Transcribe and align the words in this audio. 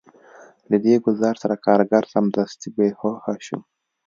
له 0.69 0.77
دې 0.85 0.95
ګزار 1.05 1.35
سره 1.43 1.55
کارګر 1.65 2.03
سمدستي 2.13 2.69
بې 2.75 2.87
هوښه 2.99 3.33
شو 3.45 3.59